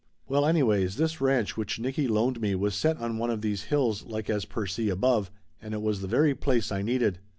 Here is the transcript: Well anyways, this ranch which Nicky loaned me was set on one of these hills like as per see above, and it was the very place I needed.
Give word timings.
Well 0.27 0.47
anyways, 0.47 0.95
this 0.95 1.21
ranch 1.21 1.55
which 1.55 1.77
Nicky 1.77 2.07
loaned 2.07 2.41
me 2.41 2.55
was 2.55 2.73
set 2.73 2.97
on 2.97 3.19
one 3.19 3.29
of 3.29 3.41
these 3.41 3.65
hills 3.65 4.01
like 4.01 4.31
as 4.31 4.45
per 4.45 4.65
see 4.65 4.89
above, 4.89 5.29
and 5.61 5.75
it 5.75 5.81
was 5.83 6.01
the 6.01 6.07
very 6.07 6.33
place 6.33 6.71
I 6.71 6.81
needed. 6.81 7.19